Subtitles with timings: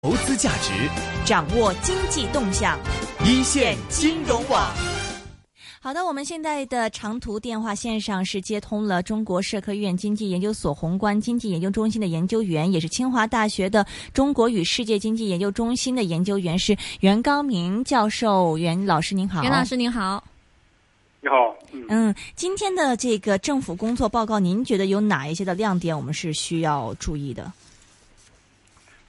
[0.00, 0.88] 投资价值，
[1.24, 2.78] 掌握经济动向，
[3.24, 4.72] 一线金融网。
[5.80, 13.84] 好的，我们现在的长途电话线上是接通了中国社科院经济研究所宏观经济研究中心的研究员，也是清华大学的
[14.14, 18.56] 中国与世界经济研究中心的研究员，是袁高明教授。
[18.56, 20.22] 袁老师您好，袁老师您好，
[21.20, 21.56] 你好。
[21.88, 27.52] 嗯，今天的这个政府工作报告，您觉得有哪一些的亮点，我们是需要注意的？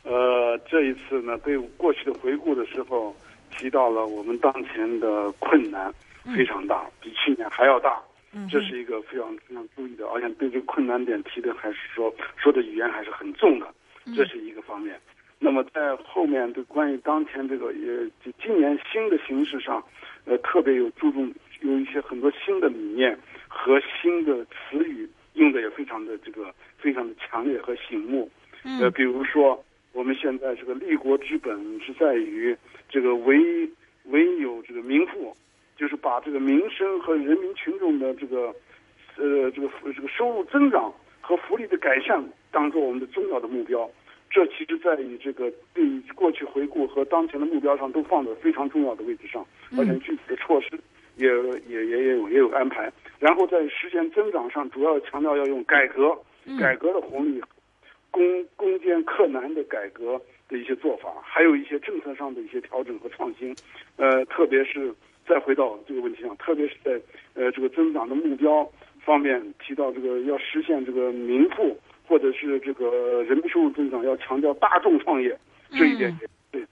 [0.10, 3.16] 呃，这一次呢，对过去的回顾的时候，
[3.56, 5.94] 提到了我们当前的困难
[6.36, 8.02] 非常大，比去年还要大。
[8.50, 13.68] 这是一个非常非常注意的，而且对这个困难点提的还是说说的语言还是很重的，
[14.16, 15.00] 这是一个方面。
[15.38, 17.88] 那么在后面对关于当前这个也
[18.44, 19.84] 今年新的形势上，
[20.26, 21.32] 呃，特别有注重
[21.62, 23.16] 有一些很多新的理念
[23.48, 28.28] 和新的词语用的也非常的这个非常的强烈和醒目。
[28.82, 29.64] 呃，比如说。
[29.94, 32.56] 我们现在这个立国之本是在于
[32.90, 33.38] 这个唯
[34.06, 35.36] 唯有这个民富，
[35.78, 38.54] 就是把这个民生和人民群众的这个
[39.18, 43.90] 呃这个这个收入增长和福利的改善当做我们的重要的目标。
[44.32, 49.44] 这其实在于这个对过去回顾和当前的目标上都放在非常重要的位置上，
[49.76, 50.80] 而且具体的措施
[51.18, 51.28] 也
[51.68, 52.92] 也也也有也有安排。
[53.18, 56.16] 然后在实现增长上，主要强调要用改革，
[56.60, 57.42] 改革的红利。
[58.12, 63.56] 攻攻坚克难的改革的一些做法，还有一些政策上的一些调整和创新，
[63.98, 64.94] 呃，特别是
[65.28, 67.00] 再回到这个问题上，特别是在
[67.34, 68.70] 呃这个增长的目标
[69.02, 75.38] 方面提到这个要实现这个民富或者是这个人民收入增长，要强调大众创业，
[75.72, 76.66] 这一点也对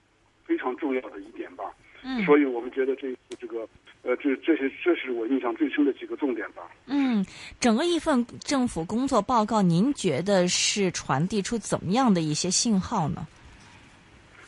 [0.46, 1.66] 非常重要的一点吧。
[2.04, 3.68] 嗯，所以我们觉得这一次这个。
[4.08, 6.64] 呃，这这些这是我印象最深的几个重点吧。
[6.86, 7.26] 嗯，
[7.60, 13.28] 整个一份政府工作报告，您觉得是传递出怎么样的一些信号呢？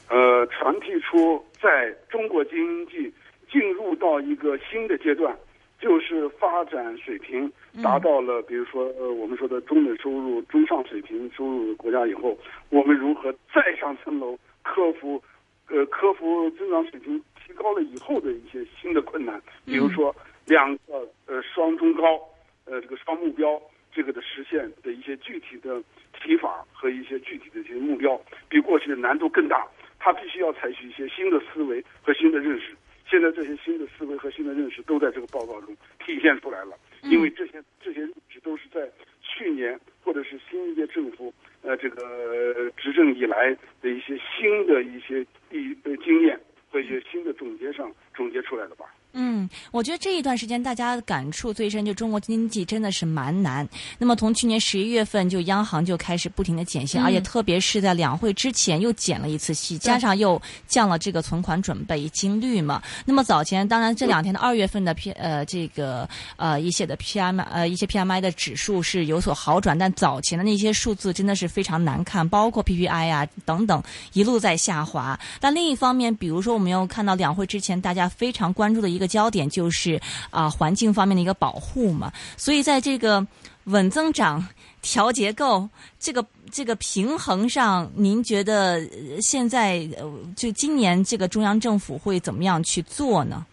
[0.07, 3.13] 呃，传递出在中国经济
[3.51, 5.37] 进入到一个新的阶段，
[5.77, 7.51] 就是发展水平
[7.83, 12.37] 达到了，比如说呃我们说的中等收入、中上水平收入的国家以后，
[12.69, 15.21] 我们如何再上层楼，克服
[15.67, 17.21] 呃克服增长水平。
[17.49, 20.15] 提高了以后的一些新的困难，比如说
[20.45, 22.21] 两个呃双中高，
[22.65, 23.59] 呃这个双目标
[23.91, 25.81] 这个的实现的一些具体的
[26.13, 29.67] 提法和一些具体的一些目标，比过去的难度更大。
[29.97, 32.75] 他必须要采取一些新的思维和新的认识。
[33.09, 38.87] 现在这些新的思维和新的认识都在这个报告中体现出来了，因为这些这些认识都是在
[39.21, 41.33] 去年或者是新一届政府
[41.63, 46.39] 呃这个执政以来的一些新的一些一呃经验。
[46.71, 48.93] 这些新的总结上总结出来的吧。
[49.13, 53.67] 嗯，我觉得这一段时间大家感触最深，就中国经济真的是蛮难。
[53.97, 62.81] 那么从去年十一月份，就央行就开始不停的减息，而且特别是在两会之前又减了一次息，加上又降了这个存款准备金率嘛。
[63.03, 73.81] 那么早前，当然这两天的二月份的 P 呃这个呃一些的 PMI 呃一些 PMI 的指数是有所好转，但早前的那些数字真的是非常难看，包括 PPI 啊等等
[74.13, 75.19] 一路在下滑。
[75.39, 79.97] 但另一方面，比如说我们又看到两会之前大家非常关注的一一个焦点就是
[80.29, 83.25] 啊，环境方面的一个保护嘛，所以在这个
[83.63, 84.45] 稳增长、
[84.81, 88.85] 调结构这个这个平衡上，您觉得
[89.21, 89.87] 现在
[90.35, 93.45] 就今年这个中央政府会怎么样去做呢？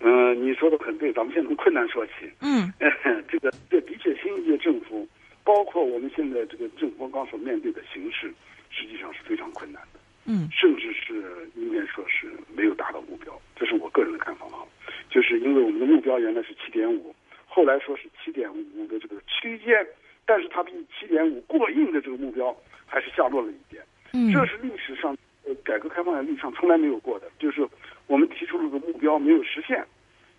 [0.00, 2.12] 嗯，你说的很对，咱们先从困难说起。
[2.40, 2.70] 嗯，
[3.30, 5.08] 这个这的确新一届政府，
[5.44, 8.30] 包括我们现在这个政府刚所面对的形势，
[8.68, 9.99] 实际上是非常困难的。
[10.26, 14.62] 嗯，甚至是应该说是没有达到目标，这是我个人的看法啊。
[15.08, 17.14] 就是因为我们的目标原来是七点五，
[17.46, 19.86] 后来说是七点五的这个区间，
[20.24, 23.82] 但是它比七点五过硬的这个目标还是下落了一点。
[24.12, 27.66] 嗯，这是历史上呃改革开放历史上从来没有过的，就是
[28.06, 29.84] 我们提出了个目标没有实现，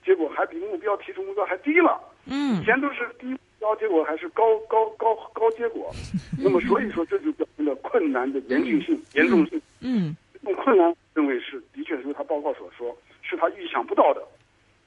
[0.06, 2.00] 结果还比目标提出目标还低了。
[2.26, 3.36] 嗯，以前都是低。
[3.62, 5.94] 高结果还是高高高高结果，
[6.38, 9.62] 那么所以说这就表明了困难的严峻性、严重性。
[9.80, 14.22] 嗯，这种困难认为是的确如他报告所说，是他预想不到的，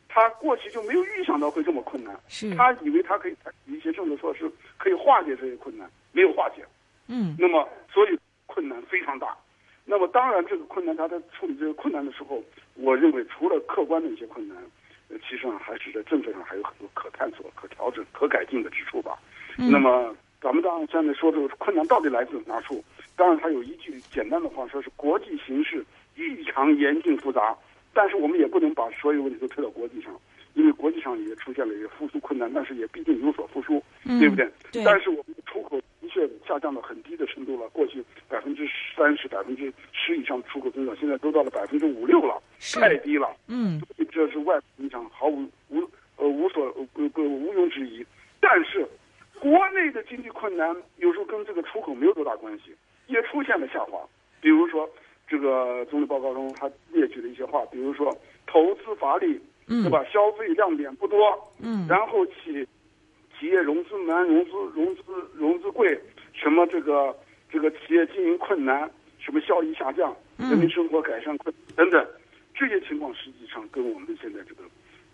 [0.09, 2.15] 他过去就没有预想到会这么困难。
[2.29, 6.65] 是，他以为他可以采取一些政策措施可以化解这些困难，没有化解。
[7.07, 9.37] 嗯，那么所以困难非常大。
[9.85, 12.43] 那么当然，这个困难他在处理这个困难的时候，
[12.75, 14.57] 我认为除了客观的一些困难。
[15.19, 19.19] 其实上还是在政策上还有很多可探索、可调整、可改进的之处吧。
[19.57, 22.83] 那么，咱们当然现在说这个困难到底来自哪处？
[23.17, 25.85] 当然，它有一句简单的话，说是国际形势
[26.17, 27.57] 异常严峻复杂。
[27.93, 30.13] 但是我们也不能把所有问题都推到国际上，
[30.55, 33.81] 因为国际上也出现了一个复苏困难，但是也毕竟有所复苏，
[34.19, 34.51] 对不对？
[34.73, 34.83] 对。
[34.85, 37.69] 但是我们的出口的确下降到很低的程度了。
[37.69, 42.43] 过去百分之三十、百分之十以上的出口增长，现在都到了百分之五六了，
[42.75, 43.29] 太低了。
[43.47, 43.81] 嗯，
[44.15, 45.81] 这是外部影响，毫无无
[46.17, 48.07] 呃无所呃呃无庸置疑。
[48.41, 48.87] 但是，
[49.41, 52.75] 国内的经济困难有时候跟这个出口没有多大关系，
[53.09, 53.99] 也出现了下滑。
[54.41, 54.89] 比如说，
[55.27, 58.17] 这个总理报告中他列举了一些话，比如说
[58.47, 60.05] 投资乏力，对吧？
[60.05, 61.19] 消费亮点不多，
[61.61, 62.65] 嗯，然后企
[63.37, 65.03] 企业融资难、融资融资
[65.35, 65.99] 融资贵，
[66.33, 67.17] 什么这个
[67.51, 68.89] 这个企业经营困难，
[69.19, 72.07] 什么效益下降，人民生活改善困等等，
[72.55, 73.44] 这些情况实际上
[73.75, 74.63] 跟我们的现在这个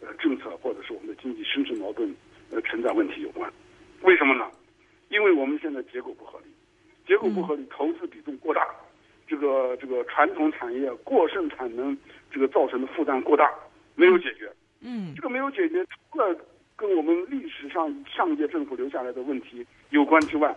[0.02, 2.14] 呃政策或者是我们的经济深层矛盾
[2.50, 3.50] 呃存在问题有关。
[4.02, 4.50] 为什么呢？
[5.08, 6.46] 因为我们现在结构不合理，
[7.06, 8.66] 结构不合理，投资比重过大，
[9.26, 11.96] 这个这个传统产业过剩产能
[12.30, 13.50] 这个造成的负担过大，
[13.94, 14.52] 没有解决。
[14.82, 16.36] 嗯，这个没有解决，除了
[16.76, 20.54] 跟我们历史上上届政府留下来的问题有关之外，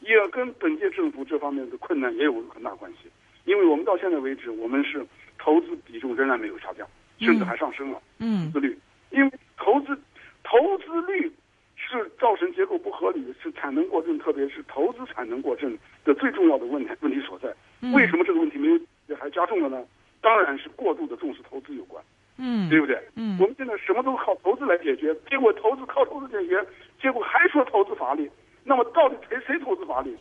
[0.00, 3.10] 也跟本届政府这方面的困难也有很大关系。
[3.44, 5.06] 因为我们到现在为止，我们是
[5.38, 8.00] 投资比重仍然没有下降，甚至还上升了。
[8.18, 8.78] 嗯，投资率，
[9.10, 9.98] 因为投资
[10.44, 11.32] 投资率
[11.76, 17.48] 是造成结构不合理，是产能过剩，特别是投资产能过剩的最重要的问题问题所在。
[17.92, 18.68] 为什么这个问题没
[19.06, 19.84] 有还加重了呢？
[20.20, 22.02] 当然是过度的重视投资有关。
[22.38, 23.00] 嗯，对不对？
[23.14, 26.62] 嗯，我们现在什么都靠投资来解决，结果投资靠投资解决，
[27.00, 28.30] 结果还说投资乏力。
[28.62, 30.14] 那么到底谁谁投资乏力？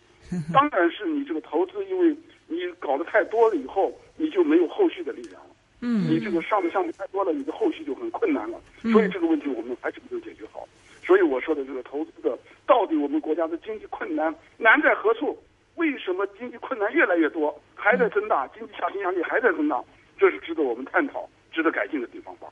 [0.53, 2.15] 当然是你这个投资，因为
[2.47, 5.49] 你搞得太多了以后，你就没有后续的力量了。
[5.81, 8.59] 嗯，你这个上的项目太多了，你的后续就很困难了。
[8.91, 10.67] 所以这个问题我们还是没有解决好。
[11.05, 15.37] 所以我说的这个投资的，到底我们国家的经济困难难在何处？
[15.75, 19.83] 为什么经济困难越来越多，还在增大，经济下行压力还在增大？
[20.17, 21.29] 这是值得我们探讨。
[21.51, 22.49] 值得改进的地方吧，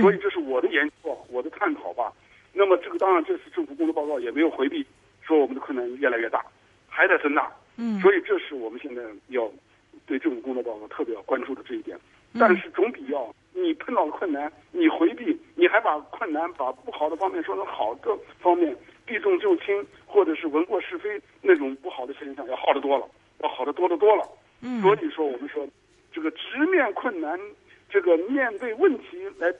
[0.00, 2.10] 所以这是我的研究，我的探讨吧。
[2.54, 4.82] 那么这个当然，这次政府工作报告也没有回避，
[5.20, 6.42] 说我们的困难越来越大，
[6.88, 7.52] 还在增大。
[7.76, 9.46] 嗯，所以这是我们现在要
[10.06, 11.98] 对政府工作报告特别要关注的这一点。
[12.38, 23.06] 但是总比要你碰到了困难，你回避，你还把困难把不好的方面说成好的方面，避重就轻，或者是闻过是非那种不好的现象要好得多了，
[23.40, 24.26] 要好得多得多了。
[24.60, 25.66] 嗯，所以说我们说
[26.12, 27.38] 这个直面困难。
[27.88, 29.50] 这个面对问题来，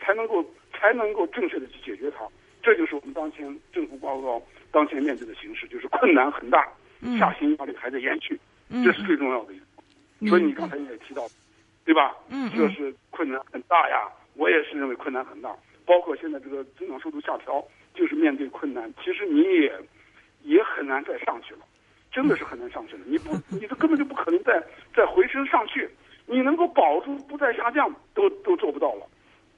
[0.00, 2.26] 才能够才能够正确的去解决它，
[2.60, 4.42] 这就是我们当前政府报告
[4.72, 6.66] 当前面对的形势，就是困难很大，
[7.16, 8.38] 下行压力还在延续，
[8.84, 10.28] 这是最重要的一个。
[10.28, 11.22] 所以你刚才也提到，
[11.86, 12.14] 对吧？
[12.28, 14.06] 嗯，这是困难很大呀。
[14.34, 15.56] 我也是认为困难很大，
[15.86, 18.92] 包括现在这个增长速度下调，就是面对困难。
[19.02, 19.72] 其实你也
[20.42, 21.60] 也很难再上去了，
[22.12, 23.00] 真的是很难上去了。
[23.08, 24.62] 你不，你这根本就不可能再
[24.94, 25.88] 再回升上去。
[26.26, 29.06] 你能够保住不再下降，都都做不到了，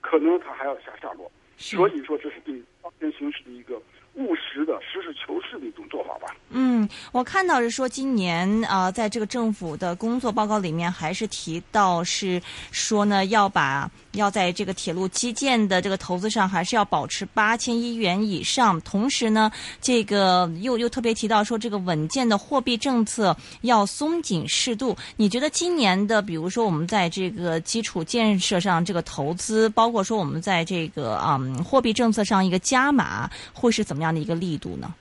[0.03, 1.29] 可能它还要下下落。
[1.57, 3.81] 所以说，这是对当前形势的一个
[4.19, 6.35] 务实的、实事求是的一种做法吧。
[6.51, 18.81] 嗯，我看到是说今年啊、在这个政府的工作报告里面，还是提到是说呢，要把要在这个铁路基建的这个投资上，还是要保持八千亿元以上。
[18.81, 19.51] 同时呢，
[19.81, 24.97] 这个又又特别提到说，这个稳健的货币政策要松紧适度。
[25.17, 34.95] 你觉得今年的，比如说我们在这个基础建设上这个投资，包括说我们在这个、嗯、货币政策上一个加码，会是怎么样的一个力度呢？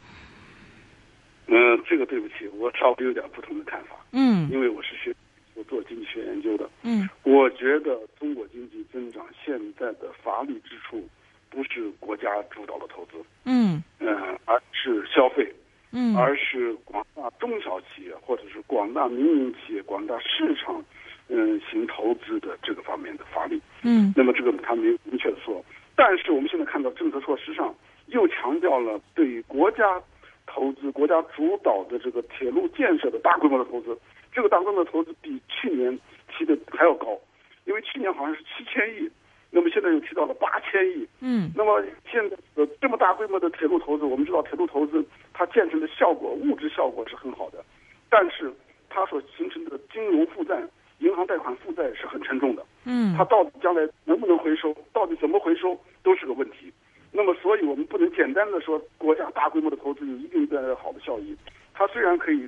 [1.47, 3.95] 嗯，这个对不起，我稍微有点不同的看法。
[4.11, 5.15] 嗯，因为我是学
[5.55, 6.69] 我做经济学研究的。
[6.83, 11.07] 嗯，我觉得中国经济增长现在的乏力之处，
[11.49, 13.13] 不是国家主导的投资，
[13.45, 15.49] 嗯嗯，而是消费，
[15.91, 20.83] 嗯，而是广大中小企业或者是广大民营企业、广大市场，
[21.29, 23.61] 嗯，型投资的这个方面的乏力。
[23.83, 25.63] 嗯，那么这个他没有明确的说，
[25.95, 27.73] 但是我们现在看到政策措施上
[28.17, 30.01] 又强调了对于国家。
[30.49, 33.95] 投资国家主导的这个铁路建设的大规模的投资，
[34.31, 37.19] 这个大规模的投资比去年提的还要高，
[37.65, 39.11] 因为去年好像是七千亿，
[39.51, 41.05] 那么现在又提到了八千亿。
[41.19, 47.63] 嗯，那么现在呃这么大规模的铁路投资，我们知道铁路投资它建成的效果物质效果是很好的，
[48.09, 48.51] 但是
[48.89, 50.63] 它所形成的金融负债、
[50.99, 52.65] 银行贷款负债是很沉重的。
[52.85, 56.71] 嗯，它到底将来能不能回收，到底怎么回收，都是个问题。
[57.09, 59.27] 那么，所以我们不能简单的说国家
[59.97, 61.35] 大规模的投资有一定带来好的效益。
[61.73, 62.47] 它虽然可以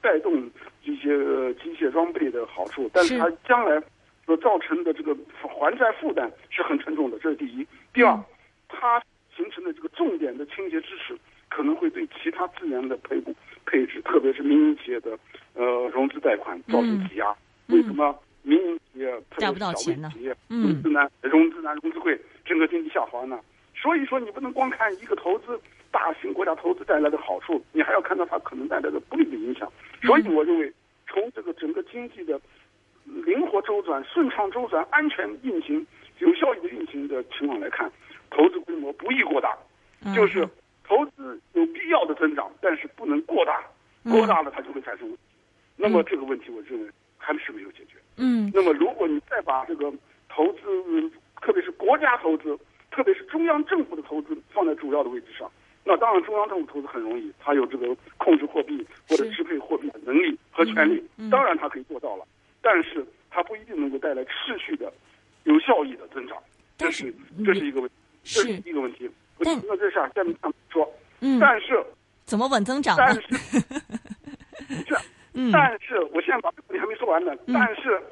[0.00, 0.50] 带动
[0.84, 3.82] 一些机械装备的好处，但是它将来
[4.24, 7.18] 所造成的这个还债负担是很沉重的。
[7.18, 7.66] 这是第一。
[7.92, 8.18] 第二，
[8.68, 9.02] 它
[9.34, 11.16] 形成的这个重点的清洁支持，
[11.48, 13.34] 可能会对其他资源的配股
[13.64, 15.18] 配置，特别是民营企业的
[15.54, 17.34] 呃融资贷款造成挤压。
[17.68, 23.40] 为什么民营企业特别是小微企业融资难、融资难、融资贵，整个经济下滑呢？
[23.74, 25.58] 所以说，你不能光看一个投资
[25.90, 29.70] 大型国家投资带来的好处，你还要看到它可能带来的不利的影响。
[30.02, 30.72] 所以我认为，
[31.06, 32.40] 从这个整个经济的
[33.04, 35.86] 灵活周转、顺畅周转、安全运行、
[36.18, 37.90] 有效益的运行的情况来看，
[38.30, 39.56] 投资规模不宜过大，
[40.14, 40.48] 就是
[40.84, 43.62] 投资有必要的增长，但是不能过大，
[44.04, 45.16] 过大了它就会产生。
[45.76, 47.98] 那么这个问题，我认为还是没有解决。
[48.16, 48.50] 嗯。
[48.54, 49.92] 那么如果你再把这个
[50.28, 52.58] 投资，特别是国家投资，
[52.90, 55.50] 特别是中央政府的投资放在主要的位置上，
[55.84, 62.26] 那当然中央政府投资很容易，它有这个控制货币或者支配货币的能力和权利，当然它可以做到了。
[62.60, 64.92] 但是它不一定能够带来持续的、
[65.44, 66.36] 有效益的增长，
[66.76, 67.14] 这是
[67.44, 67.88] 这是一个问，
[68.24, 69.08] 这是一个问题。
[69.38, 70.34] 那这下下面
[70.68, 70.90] 说，
[71.20, 71.80] 嗯，但是
[72.24, 72.96] 怎么稳增长？
[72.98, 73.20] 但是，
[74.84, 74.96] 这，
[75.52, 77.32] 但是我现在把这个问题还没说完呢。
[77.52, 78.02] 但是，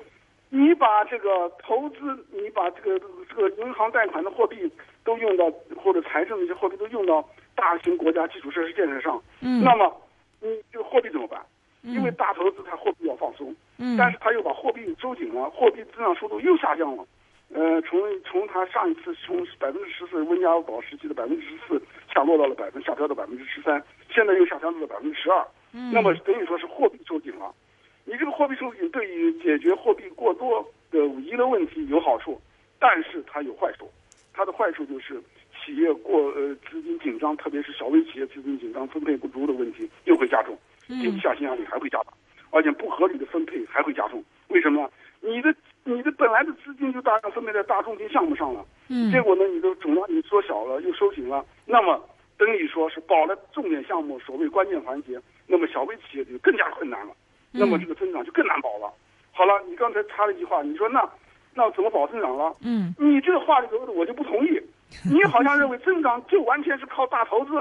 [0.50, 1.96] 你把这个投资，
[2.30, 4.70] 你把这个这个银行贷款的货币
[5.02, 5.50] 都用到，
[5.82, 9.94] 或者财政的一些货币都用到大型国家基础设施建设上，嗯，那么
[10.40, 11.40] 你这个货币怎么办？
[11.82, 17.06] 因为大投资它货币要放松，嗯，但是它又把货币收紧了，货币增长速度又下降了。
[17.52, 21.80] 呃，从从它上一次从百分之十四温家宝时期的百分之十四
[22.12, 25.46] 下落到了百分下调到百分之十三，现在又下调到了百分之十二。
[25.72, 27.54] 嗯，那么等于说是货币收紧了。
[28.06, 32.40] 你这个货币收紧对于解决货币过多的遗留问题有好处，
[32.78, 33.90] 但是它有坏处。
[34.32, 35.22] 它的坏处就是
[35.64, 42.12] 企业过呃资金紧张，特别是小微企业资金紧张、分配不足的问题又会加重，经济下行压力还会加大，
[42.50, 44.22] 而且不合理的分配还会加重。
[44.48, 44.90] 为什么？
[45.20, 45.54] 你的
[45.84, 51.98] 你的本来的资金就大量分配在大重点项目上了，嗯，结果呢，你的总量你缩小了，又收紧了，那么
[52.36, 57.14] 等于说是保了重点项目所谓关键环节，那么小微企业就更加困难了，
[57.52, 58.92] 那么这个增长就更难保了。
[59.32, 61.08] 好了，你刚才插了一句话，你说那
[61.54, 62.52] 那怎么保增长了？
[62.62, 64.60] 嗯，你这个话里头我就不同意，
[65.04, 67.52] 你好像认为增长就完全是靠大投资，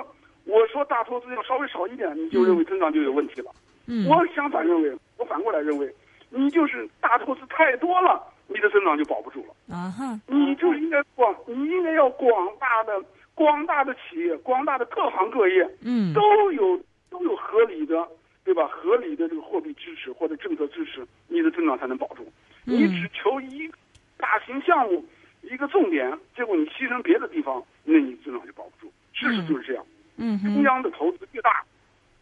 [0.45, 3.51] 我说大投资要稍微少一点，你就认为增长就有问题了。
[3.87, 5.93] 嗯，我相反认为，我反过来认为，
[6.29, 9.75] 你就是大投资太多了，你的增长就保不住了。
[9.75, 13.03] 啊哈，你就应该广，你应该要广大的、
[13.35, 16.21] 广大的企业、广大的各行各业，嗯，都
[16.53, 18.07] 有都有合理的，
[18.45, 18.67] 对吧？
[18.67, 22.25] 合理的这个货币支持或者政策支持，你的增长才能保住。
[22.63, 23.69] 你只求一
[24.17, 25.03] 大型项目
[25.43, 28.91] 一个重点，结果你牺牲别的地方，那你增长就保不住。
[29.13, 29.85] 事实就是这样。
[30.17, 31.63] 嗯，中央的投资越大，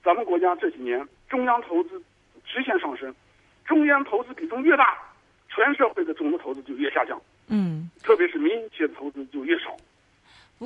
[0.03, 2.01] 咱们国家这几年中央投资
[2.45, 3.13] 直线上升，
[3.65, 4.97] 中央投资比重越大，
[5.49, 7.21] 全社会的总的投资就越下降。
[7.47, 9.75] 嗯，特别是民营企业的投资就越少。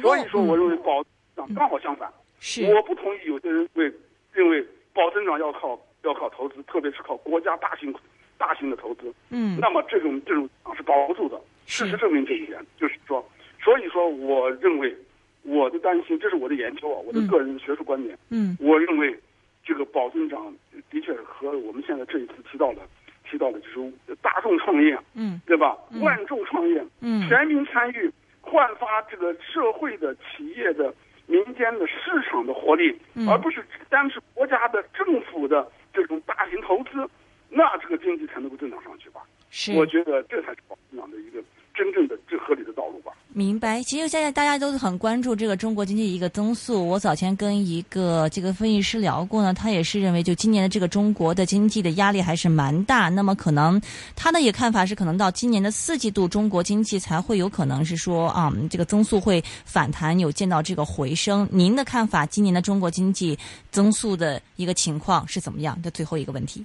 [0.01, 2.11] 所以说，我认为保增长刚好相反。
[2.39, 3.91] 是我不同意有些人为
[4.33, 7.93] 认为保增长要靠要靠投资，特别是靠国家大型
[8.37, 9.11] 大型的投资。
[9.29, 11.41] 嗯，那么这种这种是保不住的。
[11.65, 13.27] 事实证明这一点，就是说，
[13.63, 14.95] 所以说，我认为
[15.43, 18.17] 我的担心，这是我的研究啊，我的个人学术观点。
[18.29, 19.17] 嗯，我认为
[19.63, 20.53] 这个保增长
[20.89, 22.81] 的确和我们现在这一次提到的
[23.29, 23.91] 提到的就是
[24.21, 25.75] 大众创业，嗯，对吧？
[26.01, 30.93] 万众创业，嗯，全民参与，焕发这个社会的、企业的、
[31.25, 37.09] 民间的市场的活力，嗯而不是单是国家的、政府的这种大型投资，
[37.49, 39.21] 那这个经济才能够增长上去吧？
[39.49, 41.41] 是，我觉得这才是保增长的一个
[41.75, 43.11] 真正的最合理的道路吧。
[43.33, 46.87] 明白，其实现在大家都很关注这个中国经济一个增速。
[46.87, 53.09] 我早前跟一个这个分析师聊过呢，他也是认为，就今年的这个中国的经济的压力还是蛮大。
[53.09, 53.79] 那么可能
[54.15, 61.45] 他的也看法是，可能到今年的四季度，中国经济才会有可能是说啊、这个增速会反弹，有见到这个回升。
[61.51, 63.37] 您的看法，今年的中国经济
[63.69, 65.77] 增速的一个情况是怎么样？
[65.83, 66.63] 这最后一个问题。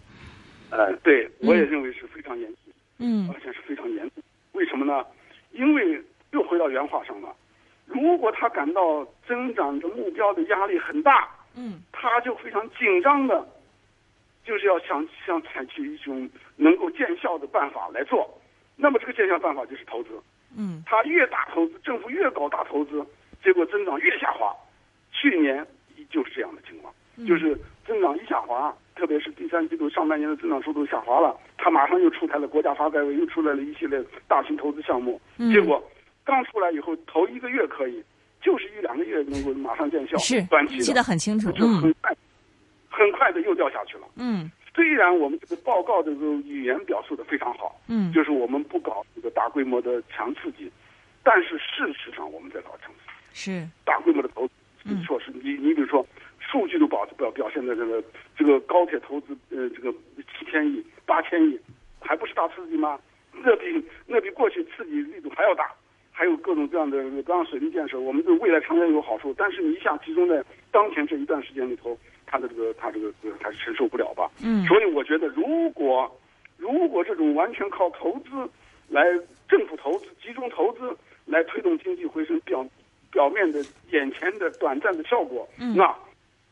[0.71, 4.23] 呃，对，我也认为是非常严肃，嗯而且是非常严肃。
[4.61, 5.03] 为什么呢？
[5.53, 5.99] 因为
[6.33, 7.35] 又回到原话上了。
[7.87, 13.49] 如果他感到增长的目标的压力很大，嗯他就非常紧张的，
[14.45, 18.29] 就是要想想采取一种能够见效的办法来做。
[18.77, 20.11] 那么这个见效办法就是投资。
[20.55, 23.03] 嗯他越大投资，政府越搞大投资，
[23.43, 24.55] 结果增长越下滑。
[25.11, 25.67] 去年
[26.11, 26.93] 就是这样的情况，
[27.27, 35.83] 就是增长一下滑，特别是第三季度上半年的增长速度下滑了，他马上又出台了国家发改委又出来了一系列大型投资项目，嗯结果
[36.23, 38.05] 刚出来以后头一个月可以，
[38.43, 41.51] 就是一两个月能够马上见效，是短期的记得很清楚。
[41.53, 42.15] 就嗯很快，
[42.91, 44.05] 很快的又掉下去了。
[44.17, 50.71] 嗯虽然我们这个报告的这个语言表述的非常好，嗯就是我们不搞这个大规模的强刺激，
[51.23, 53.01] 但是事实上我们在搞强刺
[53.33, 54.53] 激，是大规模的投资
[54.85, 55.33] 嗯措施。
[55.43, 56.07] 你你比如说，
[56.39, 56.90] 数据都表表表
[57.51, 58.03] 现在这个
[58.37, 61.59] 这个高铁投资呃这个七千亿八千亿，
[62.01, 62.99] 还不是大刺激吗？
[63.43, 65.71] 那比那比过去刺激力度还要大，
[66.11, 69.35] 还有各种各样的各样水利建设，我们对未来长远有好处。
[69.39, 74.31] 但是你一下集中在当前这一段时间里头，它的这个它这个这个还是承受不了吧？
[74.45, 76.11] 嗯所以我觉得，如果
[76.57, 78.51] 如果这种完全靠投资
[78.89, 79.03] 来
[79.49, 82.67] 政府投资集中投资来推动经济回升，表
[83.11, 85.95] 表面的眼前的短暂的效果，嗯那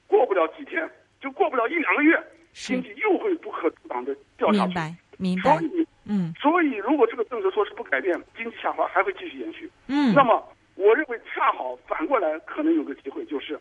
[0.09, 2.21] 过不了几天，就过不了一两个月，
[2.53, 4.73] 经济又会不可阻挡的掉下去。
[4.73, 5.57] 明白明白。
[5.57, 6.35] 所，以，嗯。
[6.41, 9.71] 所以如果这个政策措施不改变，经济下滑还会继续延续。
[9.87, 10.13] 嗯。
[10.15, 10.43] 那么，
[10.75, 13.59] 我认为恰好反过来，可能有个机会，就是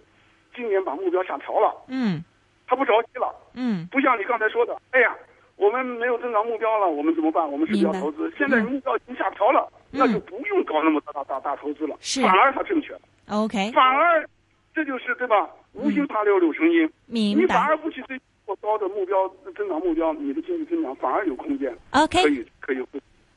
[0.56, 2.24] 今年把目标下调了，嗯。
[2.66, 3.88] 他不着急了，嗯。
[3.92, 5.16] 不像你刚才说的，哎呀，
[5.58, 7.50] 我们没有增长目标了，我们怎么办？
[7.50, 8.32] 我们是不是要投资？
[8.38, 10.00] 现在目标已经下调了，嗯。
[10.00, 12.22] 那就不用搞那么大大大大投资了，是。
[12.22, 12.94] 反而它正确
[13.30, 14.30] ，，OK，反而
[14.76, 15.50] 这就是对吧？
[15.78, 19.16] 无心插柳柳成荫，你明白反而不去追过高的目标
[19.56, 22.30] 增长目标，你的经济增长反而有空间，，OK 可。
[22.30, 22.78] 以可以。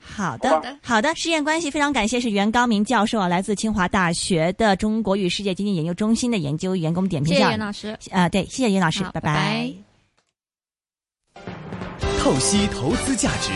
[0.02, 7.49] 好好的，好的，时间关系，非常感谢是袁高明教授啊，来自清华大学的中国与世界经济研究中心的研究员，给我们点评谢谢。
[7.50, 7.94] 袁老师。
[8.11, 9.70] 啊、对，谢谢袁老师，拜拜
[12.18, 13.52] 透析投资价值，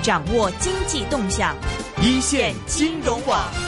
[0.00, 1.56] 掌握经济动向。
[2.00, 3.67] 一线金融网。